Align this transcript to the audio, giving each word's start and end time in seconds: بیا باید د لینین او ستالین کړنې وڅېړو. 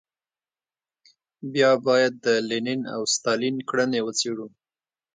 بیا 1.53 1.71
باید 1.85 2.13
د 2.25 2.27
لینین 2.49 2.81
او 2.95 3.01
ستالین 3.15 3.55
کړنې 3.69 3.99
وڅېړو. 4.03 4.47